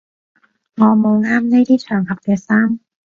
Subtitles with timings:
[0.77, 2.79] 我冇啱呢啲場合嘅衫